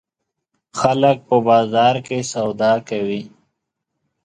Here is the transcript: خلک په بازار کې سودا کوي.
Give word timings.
خلک 0.79 1.17
په 1.27 1.37
بازار 1.47 1.95
کې 2.07 2.17
سودا 2.31 2.73
کوي. 2.89 3.21